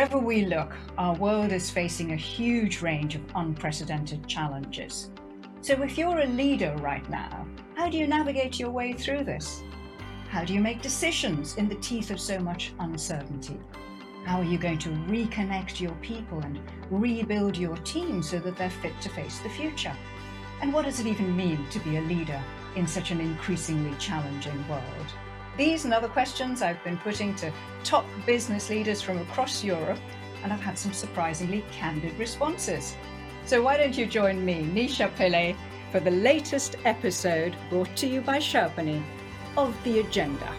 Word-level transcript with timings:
Wherever 0.00 0.18
we 0.18 0.46
look, 0.46 0.72
our 0.96 1.14
world 1.16 1.52
is 1.52 1.68
facing 1.68 2.12
a 2.12 2.16
huge 2.16 2.80
range 2.80 3.16
of 3.16 3.22
unprecedented 3.34 4.26
challenges. 4.26 5.10
So, 5.60 5.74
if 5.82 5.98
you're 5.98 6.20
a 6.20 6.26
leader 6.26 6.74
right 6.78 7.06
now, 7.10 7.46
how 7.74 7.90
do 7.90 7.98
you 7.98 8.06
navigate 8.06 8.58
your 8.58 8.70
way 8.70 8.94
through 8.94 9.24
this? 9.24 9.62
How 10.30 10.42
do 10.42 10.54
you 10.54 10.60
make 10.60 10.80
decisions 10.80 11.54
in 11.56 11.68
the 11.68 11.74
teeth 11.74 12.10
of 12.10 12.18
so 12.18 12.38
much 12.38 12.72
uncertainty? 12.80 13.60
How 14.24 14.38
are 14.38 14.44
you 14.44 14.56
going 14.56 14.78
to 14.78 14.88
reconnect 14.88 15.80
your 15.80 15.94
people 15.96 16.40
and 16.40 16.58
rebuild 16.88 17.58
your 17.58 17.76
team 17.76 18.22
so 18.22 18.38
that 18.38 18.56
they're 18.56 18.70
fit 18.70 18.98
to 19.02 19.10
face 19.10 19.40
the 19.40 19.50
future? 19.50 19.94
And 20.62 20.72
what 20.72 20.86
does 20.86 21.00
it 21.00 21.08
even 21.08 21.36
mean 21.36 21.68
to 21.68 21.78
be 21.80 21.98
a 21.98 22.02
leader 22.02 22.42
in 22.74 22.86
such 22.86 23.10
an 23.10 23.20
increasingly 23.20 23.94
challenging 23.98 24.66
world? 24.66 25.12
These 25.60 25.84
and 25.84 25.92
other 25.92 26.08
questions 26.08 26.62
I've 26.62 26.82
been 26.84 26.96
putting 26.96 27.34
to 27.34 27.52
top 27.84 28.06
business 28.24 28.70
leaders 28.70 29.02
from 29.02 29.18
across 29.18 29.62
Europe, 29.62 30.00
and 30.42 30.54
I've 30.54 30.62
had 30.62 30.78
some 30.78 30.94
surprisingly 30.94 31.62
candid 31.70 32.18
responses. 32.18 32.96
So 33.44 33.60
why 33.60 33.76
don't 33.76 33.94
you 33.94 34.06
join 34.06 34.42
me, 34.42 34.62
Nisha 34.62 35.14
Pele, 35.16 35.54
for 35.92 36.00
the 36.00 36.12
latest 36.12 36.76
episode 36.86 37.54
brought 37.68 37.94
to 37.96 38.06
you 38.06 38.22
by 38.22 38.38
Sherpany 38.38 39.02
of 39.58 39.76
The 39.84 40.00
Agenda. 40.00 40.50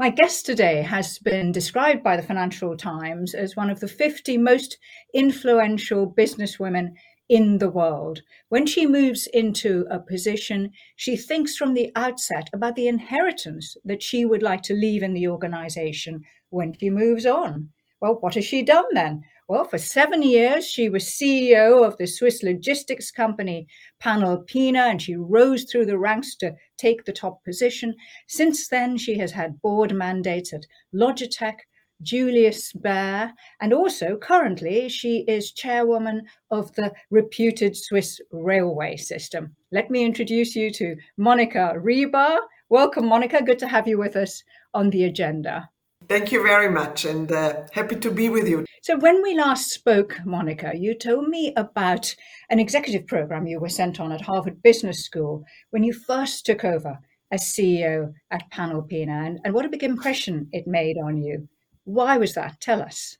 My 0.00 0.10
guest 0.10 0.44
today 0.44 0.82
has 0.82 1.20
been 1.20 1.52
described 1.52 2.02
by 2.02 2.16
the 2.16 2.24
Financial 2.24 2.76
Times 2.76 3.34
as 3.34 3.54
one 3.54 3.70
of 3.70 3.78
the 3.78 3.86
50 3.86 4.36
most 4.36 4.78
influential 5.14 6.12
businesswomen 6.12 6.94
in 7.28 7.58
the 7.58 7.70
world. 7.70 8.22
When 8.48 8.66
she 8.66 8.86
moves 8.86 9.26
into 9.26 9.86
a 9.90 9.98
position, 9.98 10.72
she 10.96 11.16
thinks 11.16 11.56
from 11.56 11.74
the 11.74 11.90
outset 11.94 12.48
about 12.52 12.76
the 12.76 12.88
inheritance 12.88 13.76
that 13.84 14.02
she 14.02 14.24
would 14.24 14.42
like 14.42 14.62
to 14.62 14.74
leave 14.74 15.02
in 15.02 15.14
the 15.14 15.28
organization 15.28 16.22
when 16.50 16.74
she 16.78 16.90
moves 16.90 17.26
on. 17.26 17.70
Well, 18.00 18.18
what 18.20 18.34
has 18.34 18.44
she 18.44 18.62
done 18.62 18.86
then? 18.92 19.24
Well, 19.48 19.64
for 19.64 19.78
seven 19.78 20.22
years, 20.22 20.66
she 20.66 20.90
was 20.90 21.04
CEO 21.04 21.82
of 21.82 21.96
the 21.96 22.06
Swiss 22.06 22.42
logistics 22.42 23.10
company 23.10 23.66
Panalpina, 23.98 24.90
and 24.90 25.00
she 25.00 25.16
rose 25.16 25.64
through 25.64 25.86
the 25.86 25.98
ranks 25.98 26.36
to 26.36 26.54
take 26.76 27.04
the 27.04 27.14
top 27.14 27.42
position. 27.44 27.94
Since 28.28 28.68
then, 28.68 28.98
she 28.98 29.18
has 29.18 29.32
had 29.32 29.62
board 29.62 29.94
mandates 29.94 30.52
at 30.52 30.66
Logitech, 30.94 31.60
Julius 32.02 32.72
Baer, 32.72 33.32
and 33.60 33.72
also 33.72 34.16
currently 34.16 34.88
she 34.88 35.24
is 35.28 35.52
chairwoman 35.52 36.22
of 36.50 36.74
the 36.74 36.92
reputed 37.10 37.76
Swiss 37.76 38.20
railway 38.30 38.96
system. 38.96 39.54
Let 39.72 39.90
me 39.90 40.04
introduce 40.04 40.54
you 40.54 40.70
to 40.72 40.96
Monika 41.18 41.74
Ribar. 41.82 42.38
Welcome, 42.68 43.04
Monika. 43.04 43.44
Good 43.44 43.58
to 43.60 43.68
have 43.68 43.88
you 43.88 43.98
with 43.98 44.16
us 44.16 44.42
on 44.74 44.90
the 44.90 45.04
agenda. 45.04 45.68
Thank 46.08 46.32
you 46.32 46.42
very 46.42 46.70
much 46.70 47.04
and 47.04 47.30
uh, 47.30 47.64
happy 47.72 47.96
to 47.96 48.10
be 48.10 48.28
with 48.28 48.48
you. 48.48 48.64
So, 48.82 48.96
when 48.96 49.22
we 49.22 49.34
last 49.34 49.70
spoke, 49.70 50.16
Monika, 50.24 50.78
you 50.78 50.94
told 50.94 51.28
me 51.28 51.52
about 51.56 52.14
an 52.48 52.58
executive 52.58 53.06
program 53.06 53.46
you 53.46 53.60
were 53.60 53.68
sent 53.68 54.00
on 54.00 54.12
at 54.12 54.22
Harvard 54.22 54.62
Business 54.62 55.04
School 55.04 55.44
when 55.70 55.82
you 55.82 55.92
first 55.92 56.46
took 56.46 56.64
over 56.64 56.98
as 57.30 57.42
CEO 57.42 58.14
at 58.30 58.50
Panalpina 58.50 59.26
and, 59.26 59.40
and 59.44 59.52
what 59.52 59.66
a 59.66 59.68
big 59.68 59.82
impression 59.82 60.48
it 60.52 60.66
made 60.66 60.96
on 60.96 61.18
you. 61.18 61.48
Why 61.88 62.18
was 62.18 62.34
that? 62.34 62.60
Tell 62.60 62.82
us. 62.82 63.16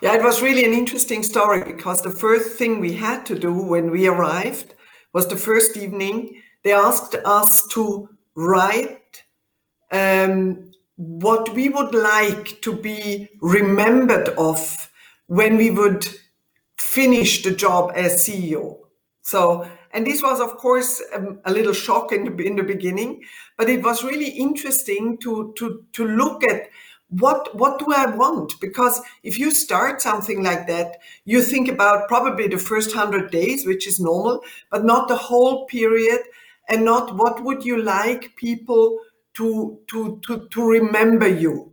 Yeah, 0.00 0.14
it 0.14 0.22
was 0.22 0.40
really 0.40 0.64
an 0.64 0.72
interesting 0.72 1.24
story 1.24 1.64
because 1.64 2.00
the 2.00 2.10
first 2.10 2.56
thing 2.56 2.78
we 2.78 2.92
had 2.92 3.26
to 3.26 3.36
do 3.36 3.52
when 3.52 3.90
we 3.90 4.06
arrived 4.06 4.74
was 5.12 5.26
the 5.26 5.36
first 5.36 5.76
evening 5.76 6.42
they 6.62 6.72
asked 6.72 7.16
us 7.24 7.66
to 7.68 8.08
write 8.36 9.24
um, 9.90 10.70
what 10.94 11.52
we 11.54 11.68
would 11.68 11.92
like 11.92 12.60
to 12.60 12.72
be 12.72 13.28
remembered 13.40 14.28
of 14.38 14.88
when 15.26 15.56
we 15.56 15.70
would 15.70 16.06
finish 16.78 17.42
the 17.42 17.50
job 17.50 17.90
as 17.96 18.28
CEO. 18.28 18.78
So, 19.22 19.68
and 19.90 20.06
this 20.06 20.22
was, 20.22 20.40
of 20.40 20.56
course, 20.56 21.02
um, 21.14 21.40
a 21.44 21.52
little 21.52 21.72
shock 21.72 22.12
in 22.12 22.36
the, 22.36 22.44
in 22.44 22.54
the 22.54 22.62
beginning, 22.62 23.24
but 23.58 23.68
it 23.68 23.82
was 23.82 24.04
really 24.04 24.28
interesting 24.28 25.18
to, 25.18 25.52
to, 25.56 25.84
to 25.94 26.06
look 26.06 26.44
at 26.44 26.68
what 27.08 27.54
what 27.54 27.78
do 27.78 27.86
i 27.94 28.06
want? 28.06 28.60
Because 28.60 29.00
if 29.22 29.38
you 29.38 29.50
start 29.52 30.02
something 30.02 30.42
like 30.42 30.66
that 30.66 30.98
you 31.24 31.42
think 31.42 31.68
about 31.68 32.08
probably 32.08 32.48
the 32.48 32.58
first 32.58 32.94
100 32.94 33.30
days 33.30 33.66
which 33.66 33.86
is 33.86 34.00
normal 34.00 34.42
but 34.70 34.84
not 34.84 35.08
the 35.08 35.16
whole 35.16 35.66
period 35.66 36.20
and 36.68 36.84
not 36.84 37.16
what 37.16 37.44
would 37.44 37.64
you 37.64 37.80
like 37.80 38.34
people 38.36 38.98
to 39.34 39.78
to 39.88 40.20
to, 40.26 40.48
to 40.50 40.68
remember 40.68 41.28
you. 41.28 41.72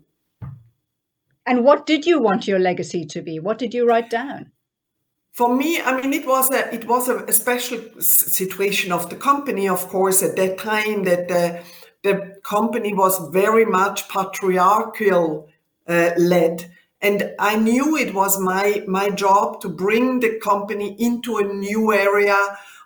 And 1.45 1.65
what 1.65 1.85
did 1.85 2.05
you 2.05 2.19
want 2.19 2.47
your 2.47 2.59
legacy 2.59 3.05
to 3.05 3.21
be? 3.21 3.39
What 3.39 3.57
did 3.57 3.73
you 3.73 3.88
write 3.88 4.09
down? 4.09 4.51
For 5.31 5.55
me 5.55 5.81
i 5.81 6.00
mean 6.00 6.13
it 6.13 6.27
was 6.27 6.51
a 6.51 6.71
it 6.71 6.88
was 6.88 7.09
a, 7.09 7.33
special 7.33 7.79
situation 8.00 8.91
of 8.91 9.09
the 9.09 9.15
company 9.15 9.67
of 9.67 9.88
course 9.88 10.21
at 10.21 10.35
that 10.35 10.59
time 10.59 11.05
that 11.05 11.31
uh, 11.31 11.63
the 12.03 12.37
company 12.43 12.93
was 12.93 13.29
very 13.29 13.65
much 13.65 14.07
patriarchal 14.09 15.49
uh, 15.87 16.11
led. 16.17 16.71
And 17.01 17.33
i 17.37 17.55
knew 17.57 17.97
it 17.97 18.13
was 18.13 18.39
my 18.39 18.83
my 18.87 19.09
job 19.09 19.59
to 19.61 19.69
bring 19.69 20.19
the 20.19 20.39
company 20.39 20.95
into 20.99 21.37
a 21.37 21.43
new 21.43 21.93
area 21.93 22.37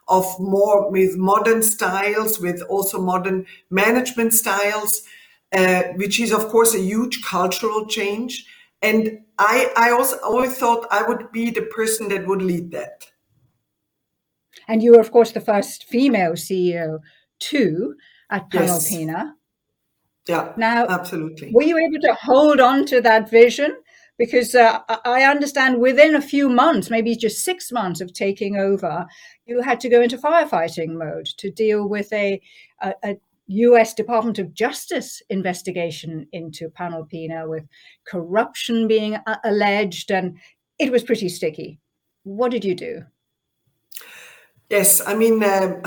of 0.08 0.26
more 0.40 0.90
with 0.90 1.18
modern 1.18 1.62
styles 1.62 2.40
with 2.40 2.62
also 2.64 3.00
modern 3.00 3.46
management 3.70 4.34
styles 4.34 5.04
uh, 5.54 5.84
which 5.96 6.20
is 6.20 6.32
of 6.32 6.48
course 6.50 6.74
a 6.74 6.80
huge 6.80 7.24
cultural 7.24 7.86
change. 7.86 8.46
And 8.82 9.20
i 9.40 9.72
i 9.76 9.92
also 9.92 10.18
always 10.24 10.58
thought 10.58 10.88
i 10.92 11.02
would 11.04 11.32
be 11.32 11.52
the 11.52 11.62
person 11.62 12.10
that 12.10 12.28
would 12.28 12.42
lead 12.42 12.72
that. 12.72 13.12
And 14.68 14.84
you 14.84 14.92
were 14.92 15.00
of 15.00 15.12
course 15.12 15.32
the 15.32 15.42
first 15.42 15.84
female 15.84 16.34
ceo 16.34 17.00
too 17.40 17.96
at 18.30 18.50
Panalpina. 18.50 19.08
Yes. 19.08 19.34
Yeah. 20.28 20.54
Now, 20.58 20.86
absolutely. 20.88 21.52
Were 21.54 21.64
you 21.64 21.78
able 21.78 22.02
to 22.02 22.14
hold 22.22 22.60
on 22.60 22.86
to 22.88 23.02
that 23.02 23.30
vision? 23.30 23.78
Because 24.18 24.56
uh, 24.56 24.80
I 25.06 25.24
understand 25.24 25.80
within 25.80 26.16
a 26.16 26.22
few 26.22 26.50
months, 26.50 26.90
maybe 26.90 27.16
just 27.16 27.44
six 27.44 27.72
months 27.72 28.02
of 28.02 28.14
taking 28.14 28.58
over, 28.58 29.06
you 29.46 29.62
had 29.62 29.80
to 29.82 29.90
go 29.90 30.02
into 30.02 30.18
firefighting 30.18 30.98
mode 30.98 31.28
to 31.38 31.52
deal 31.52 31.88
with 31.88 32.12
a, 32.12 32.42
a, 32.82 32.94
a 33.04 33.18
US 33.48 33.94
Department 33.94 34.40
of 34.40 34.54
Justice 34.54 35.22
investigation 35.30 36.28
into 36.34 36.70
Panalpina 36.70 37.48
with 37.48 37.64
corruption 38.06 38.88
being 38.88 39.16
uh, 39.16 39.38
alleged, 39.44 40.12
and 40.12 40.38
it 40.78 40.92
was 40.92 41.04
pretty 41.04 41.30
sticky. 41.30 41.80
What 42.24 42.52
did 42.52 42.66
you 42.66 42.76
do? 42.76 43.04
Yes, 44.70 45.02
I 45.06 45.16
mean, 45.16 45.42
um, 45.44 45.82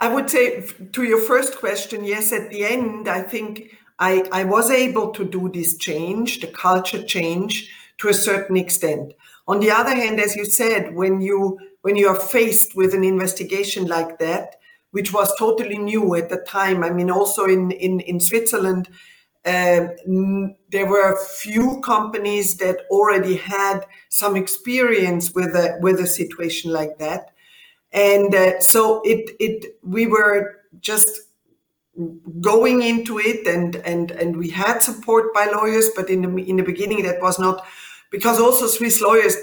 I 0.00 0.12
would 0.12 0.30
say 0.30 0.64
to 0.92 1.02
your 1.02 1.20
first 1.20 1.58
question, 1.58 2.04
yes, 2.04 2.32
at 2.32 2.50
the 2.50 2.64
end, 2.64 3.08
I 3.08 3.22
think 3.22 3.76
I, 3.98 4.28
I 4.30 4.44
was 4.44 4.70
able 4.70 5.10
to 5.10 5.24
do 5.24 5.50
this 5.52 5.76
change, 5.76 6.40
the 6.40 6.46
culture 6.46 7.02
change 7.02 7.70
to 7.98 8.08
a 8.08 8.14
certain 8.14 8.56
extent. 8.56 9.12
On 9.48 9.58
the 9.60 9.70
other 9.70 9.94
hand, 9.94 10.20
as 10.20 10.36
you 10.36 10.44
said, 10.44 10.94
when 10.94 11.20
you 11.20 11.58
when 11.82 11.96
you 11.96 12.08
are 12.08 12.20
faced 12.20 12.76
with 12.76 12.92
an 12.92 13.02
investigation 13.02 13.86
like 13.86 14.18
that, 14.18 14.56
which 14.90 15.12
was 15.12 15.34
totally 15.36 15.78
new 15.78 16.14
at 16.14 16.28
the 16.28 16.36
time, 16.36 16.84
I 16.84 16.90
mean, 16.90 17.10
also 17.10 17.46
in 17.46 17.72
in 17.72 18.00
in 18.00 18.20
Switzerland, 18.20 18.88
uh, 19.44 19.88
there 20.70 20.86
were 20.86 21.16
few 21.16 21.80
companies 21.80 22.58
that 22.58 22.82
already 22.90 23.36
had 23.36 23.86
some 24.10 24.36
experience 24.36 25.32
with 25.34 25.56
a 25.56 25.78
with 25.80 25.98
a 25.98 26.06
situation 26.06 26.72
like 26.72 26.98
that 26.98 27.32
and 27.92 28.34
uh, 28.34 28.60
so 28.60 29.00
it 29.04 29.30
it 29.40 29.78
we 29.82 30.06
were 30.06 30.56
just 30.80 31.08
going 32.40 32.82
into 32.82 33.18
it 33.18 33.46
and 33.46 33.76
and 33.76 34.10
and 34.12 34.36
we 34.36 34.48
had 34.48 34.78
support 34.78 35.34
by 35.34 35.46
lawyers 35.46 35.90
but 35.96 36.08
in 36.08 36.22
the 36.22 36.42
in 36.48 36.56
the 36.56 36.62
beginning 36.62 37.02
that 37.02 37.20
was 37.20 37.38
not 37.38 37.64
because 38.10 38.38
also 38.38 38.66
swiss 38.66 39.00
lawyers 39.00 39.36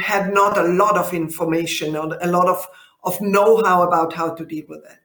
had 0.00 0.32
not 0.32 0.56
a 0.56 0.62
lot 0.62 0.96
of 0.96 1.12
information 1.12 1.96
or 1.96 2.16
a 2.20 2.26
lot 2.26 2.48
of 2.48 2.66
of 3.04 3.20
know-how 3.20 3.82
about 3.82 4.14
how 4.14 4.34
to 4.34 4.44
deal 4.44 4.64
with 4.68 4.82
that. 4.84 5.00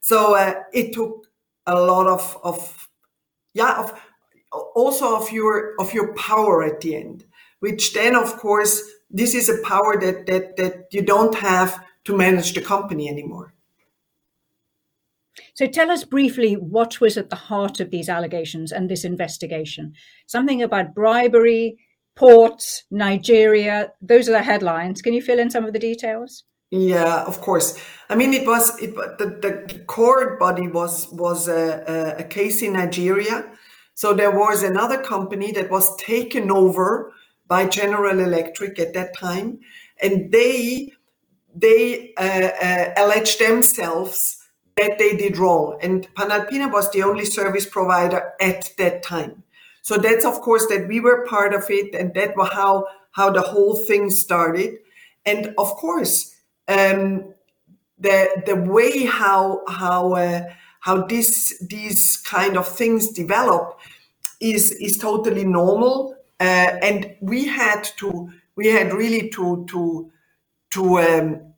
So 0.00 0.36
uh, 0.36 0.54
it 0.72 0.92
took 0.92 1.26
a 1.66 1.78
lot 1.80 2.06
of 2.06 2.38
of 2.42 2.88
yeah 3.54 3.78
of 3.78 4.00
also 4.74 5.16
of 5.16 5.30
your 5.30 5.74
of 5.78 5.92
your 5.92 6.14
power 6.14 6.64
at 6.64 6.80
the 6.80 6.96
end 6.96 7.24
which 7.60 7.92
then 7.92 8.16
of 8.16 8.36
course 8.38 8.82
this 9.10 9.34
is 9.34 9.48
a 9.48 9.62
power 9.62 10.00
that 10.00 10.26
that 10.26 10.56
that 10.56 10.86
you 10.90 11.02
don't 11.02 11.34
have 11.34 11.84
to 12.04 12.16
manage 12.16 12.54
the 12.54 12.60
company 12.60 13.08
anymore. 13.08 13.54
So 15.54 15.66
tell 15.66 15.90
us 15.90 16.04
briefly 16.04 16.54
what 16.54 17.00
was 17.00 17.16
at 17.16 17.30
the 17.30 17.36
heart 17.36 17.80
of 17.80 17.90
these 17.90 18.08
allegations 18.08 18.72
and 18.72 18.90
this 18.90 19.04
investigation. 19.04 19.94
Something 20.26 20.62
about 20.62 20.94
bribery, 20.94 21.78
ports, 22.16 22.84
Nigeria. 22.90 23.92
Those 24.00 24.28
are 24.28 24.32
the 24.32 24.42
headlines. 24.42 25.02
Can 25.02 25.14
you 25.14 25.22
fill 25.22 25.38
in 25.38 25.50
some 25.50 25.64
of 25.64 25.72
the 25.72 25.78
details? 25.78 26.44
Yeah, 26.70 27.24
of 27.24 27.40
course. 27.40 27.78
I 28.08 28.14
mean, 28.14 28.32
it 28.32 28.46
was 28.46 28.78
it 28.80 28.94
the, 28.94 29.38
the 29.42 29.78
core 29.86 30.36
body 30.38 30.68
was 30.68 31.08
was 31.10 31.48
a, 31.48 32.14
a, 32.18 32.24
case 32.24 32.62
in 32.62 32.74
Nigeria. 32.74 33.50
So 33.94 34.14
there 34.14 34.30
was 34.30 34.62
another 34.62 35.02
company 35.02 35.50
that 35.52 35.68
was 35.68 35.96
taken 35.96 36.50
over 36.50 37.12
by 37.48 37.66
General 37.66 38.20
Electric 38.20 38.78
at 38.78 38.94
that 38.94 39.18
time, 39.18 39.58
and 40.00 40.30
they 40.30 40.92
they 41.54 42.14
uh, 42.16 42.50
uh, 42.62 42.94
alleged 42.96 43.40
themselves 43.40 44.38
that 44.76 44.98
they 44.98 45.16
did 45.16 45.36
wrong. 45.38 45.78
And 45.82 46.08
Panalpina 46.14 46.72
was 46.72 46.90
the 46.90 47.02
only 47.02 47.24
service 47.24 47.66
provider 47.66 48.32
at 48.40 48.70
that 48.78 49.02
time. 49.02 49.42
So 49.82 49.96
that's 49.96 50.24
of 50.24 50.40
course 50.40 50.66
that 50.68 50.88
we 50.88 51.00
were 51.00 51.26
part 51.26 51.54
of 51.54 51.64
it, 51.68 51.94
and 51.94 52.14
that 52.14 52.36
was 52.36 52.50
how 52.52 52.86
how 53.12 53.30
the 53.30 53.40
whole 53.40 53.74
thing 53.74 54.10
started. 54.10 54.78
And 55.26 55.54
of 55.58 55.68
course, 55.74 56.34
um, 56.68 57.34
the 57.98 58.42
the 58.46 58.56
way 58.56 59.04
how 59.04 59.62
how 59.68 60.12
uh, 60.14 60.44
how 60.80 61.06
this 61.06 61.58
these 61.66 62.16
kind 62.18 62.56
of 62.56 62.68
things 62.68 63.08
develop 63.08 63.80
is 64.40 64.70
is 64.72 64.98
totally 64.98 65.44
normal, 65.44 66.14
uh, 66.38 66.78
and 66.82 67.16
we 67.20 67.46
had 67.46 67.82
to 67.98 68.30
we 68.56 68.68
had 68.68 68.92
really 68.92 69.30
to 69.30 69.66
to 69.70 70.10
to 70.70 70.98
um, 71.00 71.50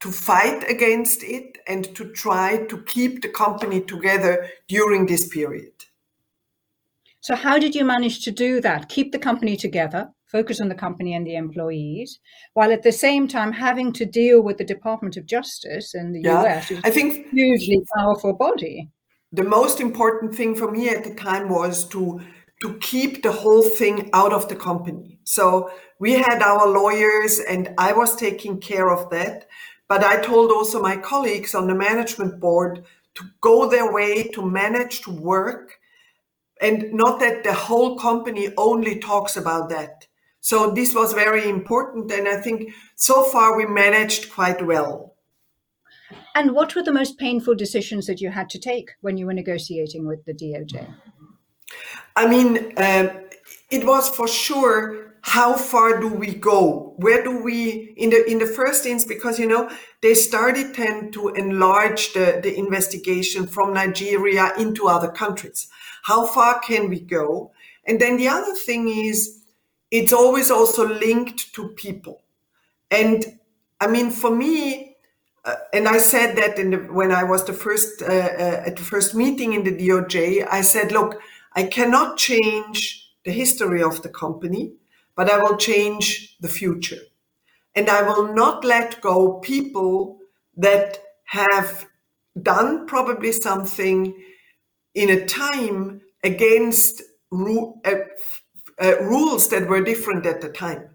to 0.00 0.10
fight 0.10 0.68
against 0.68 1.22
it 1.22 1.58
and 1.68 1.94
to 1.94 2.10
try 2.12 2.66
to 2.66 2.82
keep 2.82 3.22
the 3.22 3.28
company 3.28 3.80
together 3.80 4.48
during 4.66 5.06
this 5.06 5.28
period. 5.28 5.72
So, 7.20 7.36
how 7.36 7.56
did 7.56 7.76
you 7.76 7.84
manage 7.84 8.24
to 8.24 8.32
do 8.32 8.60
that? 8.62 8.88
Keep 8.88 9.12
the 9.12 9.18
company 9.20 9.56
together, 9.56 10.10
focus 10.26 10.60
on 10.60 10.68
the 10.68 10.74
company 10.74 11.14
and 11.14 11.24
the 11.24 11.36
employees, 11.36 12.18
while 12.54 12.72
at 12.72 12.82
the 12.82 12.90
same 12.90 13.28
time 13.28 13.52
having 13.52 13.92
to 13.92 14.04
deal 14.04 14.42
with 14.42 14.58
the 14.58 14.64
Department 14.64 15.16
of 15.16 15.24
Justice 15.24 15.94
in 15.94 16.12
the 16.12 16.22
yeah, 16.22 16.58
US, 16.58 16.72
I 16.82 16.90
think 16.90 17.28
hugely 17.30 17.80
powerful 17.96 18.32
body. 18.32 18.90
The 19.30 19.44
most 19.44 19.80
important 19.80 20.34
thing 20.34 20.56
for 20.56 20.68
me 20.68 20.88
at 20.88 21.04
the 21.04 21.14
time 21.14 21.48
was 21.48 21.86
to 21.90 22.20
to 22.62 22.78
keep 22.78 23.22
the 23.22 23.32
whole 23.32 23.62
thing 23.62 24.08
out 24.12 24.32
of 24.32 24.48
the 24.48 24.56
company. 24.56 25.18
So 25.24 25.70
we 25.98 26.12
had 26.12 26.40
our 26.40 26.68
lawyers, 26.68 27.40
and 27.40 27.74
I 27.76 27.92
was 27.92 28.16
taking 28.16 28.60
care 28.60 28.88
of 28.88 29.10
that. 29.10 29.48
But 29.88 30.04
I 30.04 30.22
told 30.22 30.50
also 30.50 30.80
my 30.80 30.96
colleagues 30.96 31.54
on 31.54 31.66
the 31.66 31.74
management 31.74 32.40
board 32.40 32.84
to 33.16 33.24
go 33.40 33.68
their 33.68 33.92
way, 33.92 34.28
to 34.28 34.48
manage 34.48 35.02
to 35.02 35.10
work, 35.10 35.80
and 36.60 36.92
not 36.92 37.18
that 37.18 37.42
the 37.42 37.52
whole 37.52 37.98
company 37.98 38.50
only 38.56 39.00
talks 39.00 39.36
about 39.36 39.68
that. 39.70 40.06
So 40.40 40.70
this 40.70 40.94
was 40.94 41.12
very 41.12 41.48
important. 41.48 42.10
And 42.12 42.28
I 42.28 42.40
think 42.40 42.72
so 42.94 43.24
far 43.24 43.56
we 43.56 43.66
managed 43.66 44.32
quite 44.32 44.64
well. 44.64 45.16
And 46.34 46.52
what 46.52 46.74
were 46.74 46.82
the 46.82 46.92
most 46.92 47.18
painful 47.18 47.54
decisions 47.54 48.06
that 48.06 48.20
you 48.20 48.30
had 48.30 48.48
to 48.50 48.58
take 48.58 48.90
when 49.00 49.16
you 49.16 49.26
were 49.26 49.34
negotiating 49.34 50.06
with 50.06 50.24
the 50.24 50.32
DOJ? 50.32 50.94
I 52.16 52.26
mean, 52.26 52.72
uh, 52.76 53.20
it 53.70 53.86
was 53.86 54.08
for 54.08 54.28
sure 54.28 55.14
how 55.22 55.54
far 55.54 56.00
do 56.00 56.08
we 56.08 56.34
go? 56.34 56.94
Where 56.96 57.22
do 57.22 57.42
we 57.42 57.94
in 57.96 58.10
the 58.10 58.28
in 58.30 58.38
the 58.38 58.46
first 58.46 58.86
instance 58.86 59.04
because 59.04 59.38
you 59.38 59.46
know 59.46 59.70
they 60.00 60.14
started 60.14 60.74
tend 60.74 61.12
to 61.14 61.28
enlarge 61.28 62.12
the, 62.12 62.40
the 62.42 62.56
investigation 62.56 63.46
from 63.46 63.72
nigeria 63.72 64.52
into 64.58 64.88
other 64.88 65.10
countries. 65.10 65.68
How 66.02 66.26
far 66.26 66.58
can 66.58 66.88
we 66.90 66.98
go? 67.00 67.52
And 67.86 68.00
then 68.00 68.16
the 68.16 68.28
other 68.28 68.54
thing 68.54 68.88
is 68.88 69.42
it's 69.92 70.12
always 70.12 70.50
also 70.50 70.88
linked 70.88 71.54
to 71.54 71.68
people. 71.68 72.20
And 72.90 73.38
i 73.80 73.86
mean 73.86 74.10
for 74.10 74.30
me 74.30 74.96
uh, 75.44 75.56
and 75.72 75.88
i 75.88 75.98
said 75.98 76.36
that 76.36 76.58
in 76.58 76.70
the, 76.70 76.76
when 76.98 77.10
i 77.10 77.24
was 77.24 77.44
the 77.44 77.52
first 77.52 78.02
uh, 78.02 78.06
uh, 78.06 78.68
at 78.68 78.76
the 78.76 78.82
first 78.82 79.14
meeting 79.14 79.52
in 79.54 79.64
the 79.64 79.72
doj 79.72 80.46
i 80.50 80.60
said 80.60 80.92
look 80.92 81.20
i 81.54 81.62
cannot 81.62 82.16
change 82.16 83.10
the 83.24 83.32
history 83.32 83.82
of 83.82 84.02
the 84.02 84.08
company 84.08 84.72
but 85.14 85.30
I 85.30 85.38
will 85.38 85.56
change 85.56 86.36
the 86.40 86.48
future. 86.48 87.00
And 87.74 87.88
I 87.88 88.02
will 88.02 88.34
not 88.34 88.64
let 88.64 89.00
go 89.00 89.38
people 89.40 90.18
that 90.56 90.98
have 91.24 91.86
done 92.40 92.86
probably 92.86 93.32
something 93.32 94.14
in 94.94 95.10
a 95.10 95.24
time 95.26 96.02
against 96.22 97.02
ru- 97.30 97.80
uh, 97.84 97.94
uh, 98.80 98.98
rules 99.00 99.48
that 99.48 99.68
were 99.68 99.82
different 99.82 100.26
at 100.26 100.40
the 100.40 100.50
time. 100.50 100.88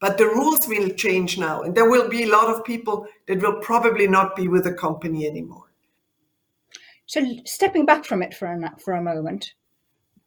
But 0.00 0.16
the 0.16 0.26
rules 0.26 0.68
will 0.68 0.90
change 0.90 1.38
now, 1.38 1.62
and 1.62 1.74
there 1.74 1.90
will 1.90 2.08
be 2.08 2.22
a 2.22 2.30
lot 2.30 2.54
of 2.54 2.64
people 2.64 3.06
that 3.26 3.42
will 3.42 3.58
probably 3.60 4.06
not 4.06 4.36
be 4.36 4.46
with 4.46 4.64
the 4.64 4.72
company 4.72 5.26
anymore. 5.26 5.72
So, 7.06 7.24
stepping 7.44 7.84
back 7.84 8.04
from 8.04 8.22
it 8.22 8.34
for 8.34 8.46
a, 8.46 8.74
for 8.78 8.94
a 8.94 9.02
moment, 9.02 9.54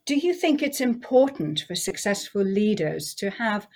do 0.06 0.16
you 0.16 0.34
think 0.34 0.62
it's 0.62 0.82
important 0.82 1.64
for 1.68 1.76
successful 1.76 2.44
leaders 2.44 3.14
to 3.16 3.30
have 3.30 3.68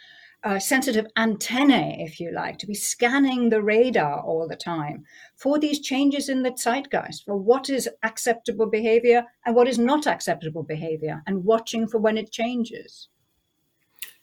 a 0.43 0.59
sensitive 0.59 1.07
antennae, 1.17 2.03
if 2.05 2.19
you 2.19 2.31
like, 2.31 2.59
to 2.59 2.67
be 2.67 2.75
scanning 2.75 3.49
the 3.49 3.63
radar 3.63 4.21
all 4.21 4.47
the 4.47 4.55
time 4.55 5.03
for 5.35 5.57
these 5.57 5.79
changes 5.79 6.29
in 6.29 6.43
the 6.43 6.51
zeitgeist, 6.51 7.25
for 7.25 7.35
what 7.35 7.67
is 7.67 7.89
acceptable 8.03 8.67
behavior 8.67 9.25
and 9.45 9.55
what 9.55 9.67
is 9.67 9.79
not 9.79 10.05
acceptable 10.05 10.61
behavior, 10.61 11.23
and 11.25 11.43
watching 11.45 11.87
for 11.87 11.97
when 11.97 12.15
it 12.15 12.31
changes? 12.31 13.09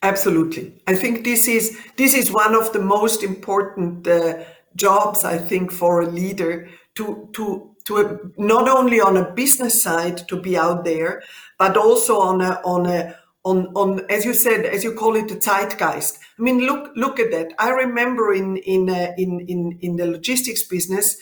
Absolutely, 0.01 0.81
I 0.87 0.95
think 0.95 1.25
this 1.25 1.47
is 1.47 1.77
this 1.97 2.13
is 2.13 2.31
one 2.31 2.55
of 2.55 2.71
the 2.71 2.81
most 2.81 3.21
important 3.23 4.07
uh, 4.07 4.43
jobs 4.75 5.25
I 5.25 5.37
think 5.37 5.71
for 5.71 6.01
a 6.01 6.07
leader 6.07 6.69
to 6.95 7.29
to 7.33 7.72
to 7.85 8.31
not 8.37 8.67
only 8.69 8.99
on 8.99 9.17
a 9.17 9.31
business 9.31 9.81
side 9.81 10.27
to 10.29 10.39
be 10.39 10.57
out 10.57 10.85
there, 10.85 11.21
but 11.57 11.77
also 11.77 12.19
on 12.19 12.41
a 12.41 12.61
on 12.63 12.85
a 12.85 13.15
on 13.43 13.67
on 13.75 14.05
as 14.09 14.25
you 14.25 14.33
said, 14.33 14.65
as 14.65 14.83
you 14.83 14.93
call 14.93 15.15
it, 15.15 15.27
the 15.27 15.35
zeitgeist. 15.35 16.19
I 16.39 16.41
mean, 16.41 16.59
look 16.59 16.91
look 16.95 17.19
at 17.19 17.31
that. 17.31 17.53
I 17.59 17.69
remember 17.69 18.33
in 18.33 18.57
in 18.57 18.89
uh, 18.89 19.13
in 19.17 19.41
in 19.41 19.77
in 19.81 19.95
the 19.97 20.05
logistics 20.05 20.63
business, 20.63 21.17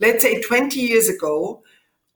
let's 0.00 0.22
say 0.22 0.40
twenty 0.42 0.80
years 0.80 1.08
ago, 1.08 1.62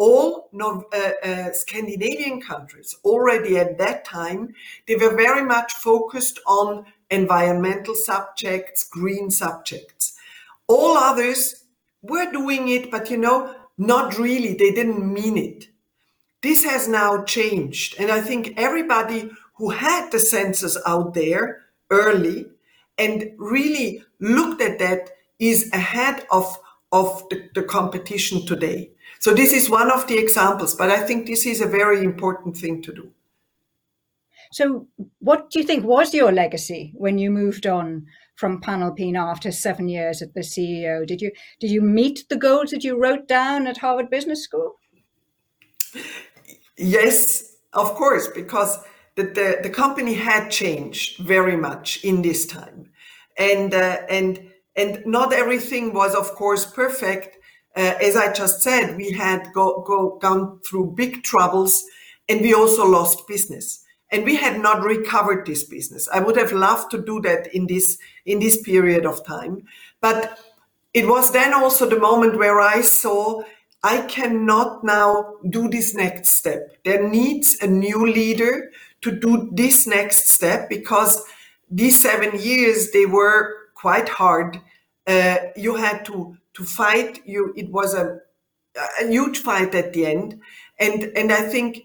all 0.00 0.48
uh, 0.58 1.10
uh, 1.22 1.52
Scandinavian 1.52 2.40
countries 2.40 2.96
already 3.04 3.58
at 3.58 3.76
that 3.76 4.02
time 4.04 4.54
they 4.86 4.96
were 4.96 5.14
very 5.14 5.44
much 5.44 5.74
focused 5.74 6.40
on 6.46 6.86
environmental 7.10 7.94
subjects, 7.94 8.84
green 8.84 9.30
subjects. 9.30 10.16
All 10.68 10.96
others 10.96 11.64
were 12.02 12.30
doing 12.32 12.68
it, 12.68 12.90
but 12.90 13.10
you 13.10 13.18
know, 13.18 13.54
not 13.80 14.18
really. 14.18 14.52
They 14.52 14.72
didn't 14.72 15.12
mean 15.12 15.38
it. 15.38 15.68
This 16.42 16.64
has 16.64 16.86
now 16.86 17.24
changed. 17.24 17.96
And 17.98 18.10
I 18.10 18.20
think 18.20 18.54
everybody 18.56 19.30
who 19.56 19.70
had 19.70 20.10
the 20.10 20.18
sensors 20.18 20.76
out 20.86 21.14
there 21.14 21.62
early 21.90 22.46
and 22.98 23.32
really 23.38 24.04
looked 24.20 24.60
at 24.60 24.78
that 24.80 25.10
is 25.38 25.70
ahead 25.72 26.26
of, 26.30 26.58
of 26.92 27.26
the, 27.30 27.48
the 27.54 27.62
competition 27.62 28.44
today. 28.46 28.90
So 29.18 29.32
this 29.32 29.52
is 29.52 29.70
one 29.70 29.90
of 29.90 30.06
the 30.06 30.18
examples, 30.18 30.74
but 30.74 30.90
I 30.90 31.00
think 31.06 31.26
this 31.26 31.46
is 31.46 31.62
a 31.62 31.66
very 31.66 32.04
important 32.04 32.58
thing 32.58 32.82
to 32.82 32.92
do. 32.92 33.10
So, 34.52 34.88
what 35.20 35.50
do 35.50 35.60
you 35.60 35.64
think 35.64 35.84
was 35.84 36.12
your 36.12 36.32
legacy 36.32 36.92
when 36.96 37.18
you 37.18 37.30
moved 37.30 37.68
on 37.68 38.06
from 38.40 38.60
Panalpina 38.60 39.18
after 39.18 39.52
seven 39.52 39.88
years 39.88 40.22
at 40.22 40.32
the 40.32 40.40
CEO? 40.40 41.06
Did 41.06 41.20
you 41.20 41.30
did 41.60 41.70
you 41.70 41.82
meet 41.82 42.24
the 42.30 42.36
goals 42.36 42.70
that 42.70 42.82
you 42.82 42.98
wrote 42.98 43.28
down 43.28 43.66
at 43.66 43.78
Harvard 43.78 44.08
Business 44.10 44.42
School? 44.42 44.76
Yes, 46.76 47.56
of 47.74 47.94
course, 47.94 48.26
because 48.28 48.78
the, 49.16 49.24
the, 49.24 49.58
the 49.62 49.70
company 49.70 50.14
had 50.14 50.50
changed 50.50 51.18
very 51.18 51.56
much 51.56 52.02
in 52.02 52.22
this 52.22 52.46
time, 52.46 52.90
and 53.38 53.74
uh, 53.74 53.98
and 54.08 54.50
and 54.74 55.02
not 55.04 55.32
everything 55.32 55.92
was, 55.92 56.14
of 56.14 56.34
course, 56.34 56.64
perfect. 56.64 57.36
Uh, 57.76 57.94
as 58.02 58.16
I 58.16 58.32
just 58.32 58.62
said, 58.62 58.96
we 58.96 59.12
had 59.12 59.52
go, 59.54 59.84
go 59.86 60.18
gone 60.18 60.60
through 60.68 60.94
big 60.96 61.22
troubles, 61.22 61.84
and 62.28 62.40
we 62.40 62.54
also 62.54 62.84
lost 62.86 63.28
business 63.28 63.84
and 64.10 64.24
we 64.24 64.36
had 64.36 64.60
not 64.60 64.82
recovered 64.82 65.46
this 65.46 65.64
business. 65.64 66.08
I 66.12 66.20
would 66.20 66.36
have 66.36 66.52
loved 66.52 66.90
to 66.92 67.02
do 67.02 67.20
that 67.22 67.54
in 67.54 67.66
this 67.66 67.98
in 68.26 68.40
this 68.40 68.60
period 68.62 69.06
of 69.06 69.24
time, 69.24 69.64
but 70.00 70.38
it 70.92 71.06
was 71.06 71.32
then 71.32 71.54
also 71.54 71.88
the 71.88 71.98
moment 71.98 72.38
where 72.38 72.60
I 72.60 72.80
saw 72.80 73.42
I 73.82 74.02
cannot 74.02 74.84
now 74.84 75.36
do 75.48 75.68
this 75.68 75.94
next 75.94 76.30
step. 76.30 76.76
There 76.84 77.08
needs 77.08 77.56
a 77.62 77.66
new 77.66 78.06
leader 78.06 78.70
to 79.02 79.10
do 79.10 79.48
this 79.52 79.86
next 79.86 80.28
step 80.28 80.68
because 80.68 81.22
these 81.70 82.00
seven 82.00 82.38
years 82.38 82.90
they 82.90 83.06
were 83.06 83.56
quite 83.74 84.08
hard. 84.08 84.60
Uh, 85.06 85.36
you 85.56 85.76
had 85.76 86.04
to 86.06 86.36
to 86.54 86.64
fight. 86.64 87.20
You 87.24 87.54
it 87.56 87.70
was 87.70 87.94
a 87.94 88.20
a 89.00 89.06
huge 89.06 89.38
fight 89.38 89.74
at 89.74 89.92
the 89.92 90.06
end, 90.06 90.40
and 90.78 91.04
and 91.16 91.32
I 91.32 91.42
think 91.42 91.84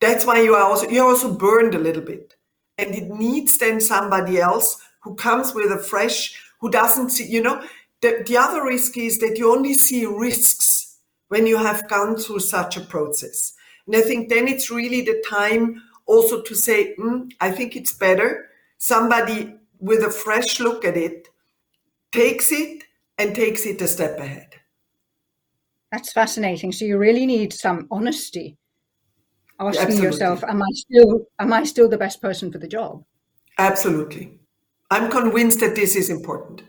that's 0.00 0.26
why 0.26 0.40
you 0.40 0.54
are 0.54 0.64
also 0.64 0.88
you're 0.88 1.08
also 1.08 1.32
burned 1.32 1.74
a 1.74 1.78
little 1.78 2.02
bit 2.02 2.34
and 2.78 2.94
it 2.94 3.08
needs 3.08 3.58
then 3.58 3.80
somebody 3.80 4.38
else 4.38 4.80
who 5.02 5.14
comes 5.14 5.54
with 5.54 5.70
a 5.70 5.78
fresh 5.78 6.40
who 6.60 6.70
doesn't 6.70 7.10
see 7.10 7.26
you 7.26 7.42
know 7.42 7.62
the, 8.02 8.22
the 8.26 8.36
other 8.36 8.64
risk 8.64 8.96
is 8.96 9.18
that 9.18 9.38
you 9.38 9.50
only 9.50 9.74
see 9.74 10.04
risks 10.04 10.98
when 11.28 11.46
you 11.46 11.56
have 11.58 11.88
gone 11.88 12.16
through 12.16 12.40
such 12.40 12.76
a 12.76 12.80
process. 12.80 13.54
And 13.86 13.96
I 13.96 14.02
think 14.02 14.28
then 14.28 14.48
it's 14.48 14.70
really 14.70 15.02
the 15.02 15.22
time 15.28 15.82
also 16.06 16.42
to 16.42 16.54
say, 16.54 16.94
mm, 16.96 17.30
I 17.40 17.50
think 17.50 17.74
it's 17.74 17.92
better 17.92 18.50
somebody 18.78 19.54
with 19.78 20.02
a 20.02 20.10
fresh 20.10 20.60
look 20.60 20.84
at 20.84 20.96
it 20.96 21.28
takes 22.12 22.52
it 22.52 22.84
and 23.18 23.34
takes 23.34 23.64
it 23.66 23.80
a 23.80 23.88
step 23.88 24.18
ahead. 24.18 24.54
That's 25.90 26.12
fascinating. 26.12 26.72
So 26.72 26.84
you 26.84 26.98
really 26.98 27.26
need 27.26 27.52
some 27.52 27.86
honesty. 27.90 28.56
Asking 29.58 29.82
Absolutely. 29.82 30.06
yourself, 30.06 30.44
am 30.44 30.62
I 30.62 30.68
still 30.74 31.26
am 31.38 31.52
I 31.52 31.64
still 31.64 31.88
the 31.88 31.98
best 31.98 32.20
person 32.20 32.52
for 32.52 32.58
the 32.58 32.68
job? 32.68 33.04
Absolutely. 33.58 34.38
I'm 34.90 35.10
convinced 35.10 35.60
that 35.60 35.74
this 35.74 35.96
is 35.96 36.10
important. 36.10 36.62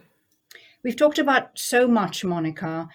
We've 0.84 0.96
talked 0.96 1.20
about 1.20 1.58
so 1.58 1.88
much, 1.88 2.24
Monika, 2.24 2.88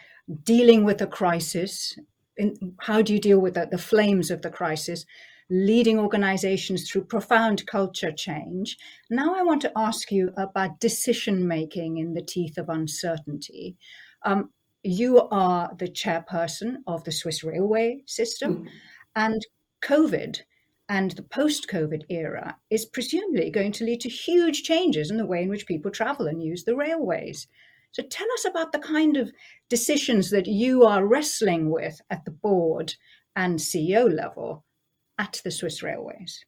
dealing 0.44 0.84
with 0.84 1.00
a 1.02 1.06
crisis. 1.06 1.98
In, 2.36 2.74
how 2.80 3.02
do 3.02 3.12
you 3.12 3.20
deal 3.20 3.38
with 3.38 3.54
the, 3.54 3.68
the 3.70 3.78
flames 3.78 4.30
of 4.30 4.42
the 4.42 4.50
crisis? 4.50 5.04
Leading 5.50 5.98
organizations 5.98 6.90
through 6.90 7.04
profound 7.04 7.66
culture 7.66 8.10
change. 8.10 8.78
Now, 9.10 9.34
I 9.34 9.42
want 9.42 9.60
to 9.62 9.72
ask 9.76 10.10
you 10.10 10.32
about 10.38 10.80
decision 10.80 11.46
making 11.46 11.98
in 11.98 12.14
the 12.14 12.22
teeth 12.22 12.56
of 12.56 12.70
uncertainty. 12.70 13.76
Um, 14.24 14.50
you 14.82 15.28
are 15.30 15.70
the 15.78 15.88
chairperson 15.88 16.76
of 16.86 17.04
the 17.04 17.12
Swiss 17.12 17.44
railway 17.44 18.02
system, 18.06 18.64
mm. 18.64 18.68
and 19.14 19.42
COVID 19.82 20.40
and 20.88 21.12
the 21.12 21.22
post 21.22 21.68
COVID 21.68 22.02
era 22.08 22.56
is 22.70 22.84
presumably 22.84 23.50
going 23.50 23.72
to 23.72 23.84
lead 23.84 24.00
to 24.02 24.08
huge 24.08 24.62
changes 24.62 25.10
in 25.10 25.16
the 25.16 25.26
way 25.26 25.42
in 25.42 25.48
which 25.48 25.66
people 25.66 25.90
travel 25.90 26.26
and 26.26 26.42
use 26.42 26.64
the 26.64 26.76
railways. 26.76 27.46
So 27.92 28.02
tell 28.02 28.26
us 28.32 28.44
about 28.44 28.72
the 28.72 28.78
kind 28.78 29.16
of 29.16 29.32
decisions 29.68 30.30
that 30.30 30.46
you 30.46 30.84
are 30.84 31.06
wrestling 31.06 31.70
with 31.70 32.00
at 32.10 32.24
the 32.24 32.30
board 32.30 32.94
and 33.36 33.58
CEO 33.58 34.12
level 34.12 34.64
at 35.18 35.40
the 35.44 35.50
Swiss 35.50 35.82
Railways. 35.82 36.44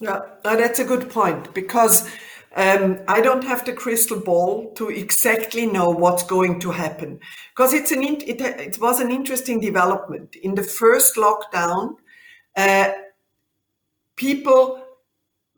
Yeah, 0.00 0.20
that's 0.42 0.78
a 0.78 0.84
good 0.84 1.10
point 1.10 1.54
because 1.54 2.10
um, 2.56 3.00
I 3.08 3.20
don't 3.20 3.44
have 3.44 3.64
the 3.64 3.72
crystal 3.72 4.20
ball 4.20 4.72
to 4.74 4.88
exactly 4.88 5.66
know 5.66 5.90
what's 5.90 6.22
going 6.22 6.60
to 6.60 6.70
happen. 6.70 7.20
Because 7.54 7.72
it's 7.72 7.92
an 7.92 8.02
it, 8.02 8.40
it 8.40 8.80
was 8.80 9.00
an 9.00 9.10
interesting 9.10 9.60
development 9.60 10.36
in 10.36 10.54
the 10.54 10.62
first 10.62 11.16
lockdown. 11.16 11.96
Uh, 12.56 12.92
people 14.16 14.82